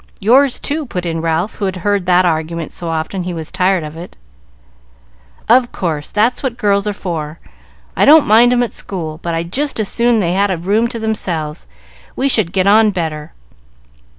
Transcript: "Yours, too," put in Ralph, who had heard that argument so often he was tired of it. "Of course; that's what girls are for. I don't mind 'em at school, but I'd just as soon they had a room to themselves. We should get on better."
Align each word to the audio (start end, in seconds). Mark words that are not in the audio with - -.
"Yours, 0.19 0.57
too," 0.57 0.83
put 0.87 1.05
in 1.05 1.21
Ralph, 1.21 1.57
who 1.57 1.65
had 1.65 1.75
heard 1.75 2.07
that 2.07 2.25
argument 2.25 2.71
so 2.71 2.87
often 2.89 3.21
he 3.21 3.35
was 3.35 3.51
tired 3.51 3.83
of 3.83 3.95
it. 3.95 4.17
"Of 5.47 5.71
course; 5.71 6.11
that's 6.11 6.41
what 6.41 6.57
girls 6.57 6.87
are 6.87 6.91
for. 6.91 7.39
I 7.95 8.03
don't 8.05 8.25
mind 8.25 8.51
'em 8.51 8.63
at 8.63 8.73
school, 8.73 9.19
but 9.21 9.35
I'd 9.35 9.53
just 9.53 9.79
as 9.79 9.89
soon 9.89 10.19
they 10.19 10.33
had 10.33 10.49
a 10.49 10.57
room 10.57 10.87
to 10.87 10.97
themselves. 10.97 11.67
We 12.15 12.27
should 12.27 12.51
get 12.51 12.65
on 12.65 12.89
better." 12.89 13.33